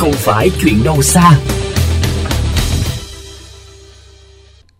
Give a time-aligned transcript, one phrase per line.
[0.00, 1.30] không phải chuyện đâu xa.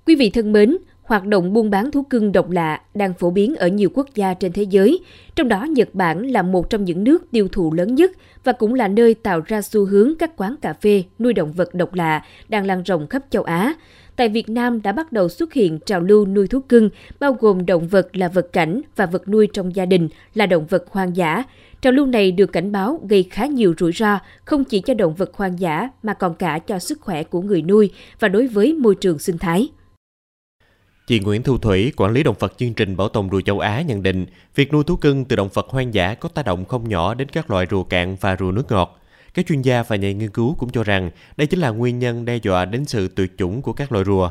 [0.06, 3.56] Quý vị thân mến, hoạt động buôn bán thú cưng độc lạ đang phổ biến
[3.56, 5.00] ở nhiều quốc gia trên thế giới,
[5.34, 8.10] trong đó Nhật Bản là một trong những nước tiêu thụ lớn nhất
[8.44, 11.74] và cũng là nơi tạo ra xu hướng các quán cà phê nuôi động vật
[11.74, 13.74] độc lạ đang lan rộng khắp châu Á.
[14.16, 16.90] Tại Việt Nam đã bắt đầu xuất hiện trào lưu nuôi thú cưng,
[17.20, 20.66] bao gồm động vật là vật cảnh và vật nuôi trong gia đình là động
[20.66, 21.44] vật hoang dã.
[21.82, 25.14] Trào lưu này được cảnh báo gây khá nhiều rủi ro, không chỉ cho động
[25.14, 28.72] vật hoang dã mà còn cả cho sức khỏe của người nuôi và đối với
[28.72, 29.68] môi trường sinh thái.
[31.06, 33.82] Chị Nguyễn Thu Thủy, quản lý động vật chương trình Bảo tồn rùa châu Á
[33.82, 36.88] nhận định, việc nuôi thú cưng từ động vật hoang dã có tác động không
[36.88, 39.00] nhỏ đến các loại rùa cạn và rùa nước ngọt.
[39.34, 42.24] Các chuyên gia và nhà nghiên cứu cũng cho rằng đây chính là nguyên nhân
[42.24, 44.30] đe dọa đến sự tuyệt chủng của các loài rùa.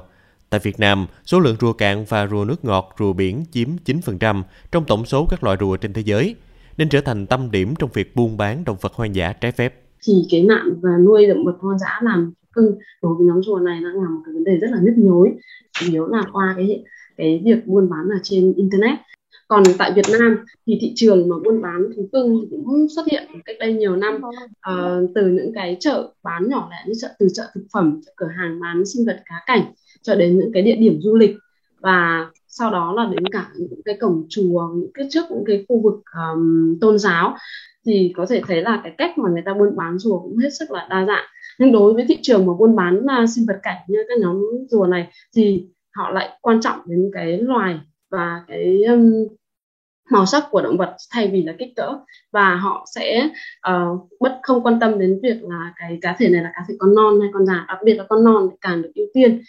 [0.50, 4.44] Tại Việt Nam, số lượng rùa cạn và rùa nước ngọt, rùa biển chiếm 9%
[4.72, 6.36] trong tổng số các loài rùa trên thế giới,
[6.80, 9.74] nên trở thành tâm điểm trong việc buôn bán động vật hoang dã trái phép.
[10.04, 13.60] Thì cái nạn và nuôi động vật hoang dã làm cưng đối với nhóm rùa
[13.60, 15.32] này đang là một cái vấn đề rất là nhức nhối.
[15.80, 16.84] Chủ yếu là qua cái
[17.18, 19.00] cái việc buôn bán ở trên internet.
[19.48, 20.38] Còn tại Việt Nam
[20.68, 24.16] thì thị trường mà buôn bán thú cưng cũng xuất hiện cách đây nhiều năm.
[24.16, 28.12] Uh, từ những cái chợ bán nhỏ lẻ như chợ từ chợ thực phẩm chợ
[28.16, 31.36] cửa hàng bán sinh vật cá cảnh cho đến những cái địa điểm du lịch
[31.82, 35.66] và sau đó là đến cả những cái cổng chùa những cái trước những cái
[35.68, 36.02] khu vực
[36.34, 37.36] um, tôn giáo
[37.86, 40.50] thì có thể thấy là cái cách mà người ta buôn bán rùa cũng hết
[40.60, 41.26] sức là đa dạng.
[41.60, 44.42] Nhưng đối với thị trường mà buôn bán uh, sinh vật cảnh như các nhóm
[44.70, 47.80] rùa này thì họ lại quan trọng đến cái loài
[48.12, 49.28] và cái um,
[50.12, 51.94] màu sắc của động vật thay vì là kích cỡ.
[52.32, 53.30] Và họ sẽ
[53.70, 56.76] uh, bất không quan tâm đến việc là cái cá thể này là cá thể
[56.80, 59.42] con non hay con già đặc biệt là con non càng được ưu tiên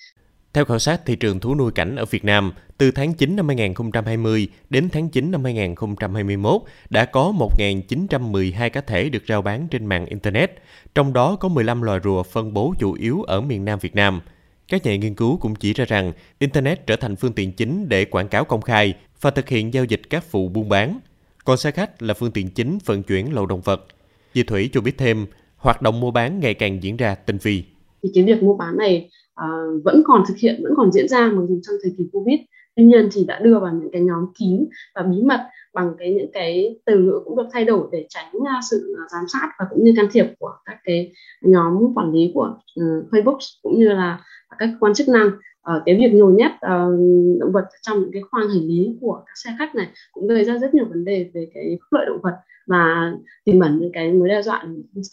[0.55, 3.49] theo khảo sát thị trường thú nuôi cảnh ở Việt Nam, từ tháng 9 năm
[3.49, 9.87] 2020 đến tháng 9 năm 2021 đã có 1.912 cá thể được rao bán trên
[9.87, 10.63] mạng Internet,
[10.95, 14.21] trong đó có 15 loài rùa phân bố chủ yếu ở miền Nam Việt Nam.
[14.69, 18.05] Các nhà nghiên cứu cũng chỉ ra rằng Internet trở thành phương tiện chính để
[18.05, 20.99] quảng cáo công khai và thực hiện giao dịch các vụ buôn bán.
[21.45, 23.87] Còn xe khách là phương tiện chính vận chuyển lậu động vật.
[24.35, 25.27] Chị Thủy cho biết thêm,
[25.57, 27.65] hoạt động mua bán ngày càng diễn ra tinh vi.
[28.03, 29.09] Thì cái việc mua bán này
[29.45, 32.41] uh, vẫn còn thực hiện vẫn còn diễn ra mặc dù trong thời kỳ covid.
[32.77, 35.41] Tuy nhiên thì đã đưa vào những cái nhóm kín và bí mật
[35.75, 39.11] bằng cái những cái từ ngữ cũng được thay đổi để tránh uh, sự uh,
[39.11, 41.13] giám sát và cũng như can thiệp của các cái
[41.43, 44.21] nhóm quản lý của uh, Facebook cũng như là
[44.59, 45.31] các quan chức năng.
[45.77, 47.01] Uh, cái việc nhồi nhét uh,
[47.41, 50.45] động vật trong những cái khoang hành lý của các xe khách này cũng gây
[50.45, 52.35] ra rất nhiều vấn đề về cái phúc lợi động vật
[52.67, 53.13] và
[53.45, 54.65] tiềm ẩn những cái mối đe dọa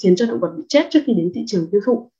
[0.04, 2.12] khiến cho động vật bị chết trước khi đến thị trường tiêu thụ.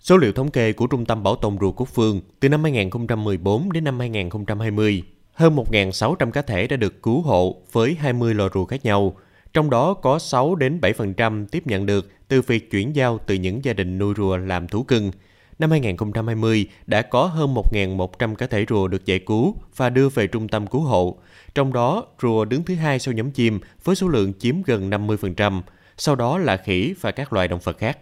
[0.00, 3.72] Số liệu thống kê của Trung tâm Bảo tồn rùa Quốc Phương từ năm 2014
[3.72, 8.64] đến năm 2020, hơn 1.600 cá thể đã được cứu hộ với 20 loài rùa
[8.64, 9.16] khác nhau,
[9.52, 13.64] trong đó có 6 đến 7% tiếp nhận được từ việc chuyển giao từ những
[13.64, 15.10] gia đình nuôi rùa làm thú cưng.
[15.58, 20.26] Năm 2020 đã có hơn 1.100 cá thể rùa được giải cứu và đưa về
[20.26, 21.18] trung tâm cứu hộ,
[21.54, 25.62] trong đó rùa đứng thứ hai sau nhóm chim với số lượng chiếm gần 50%,
[25.96, 27.98] sau đó là khỉ và các loài động vật khác.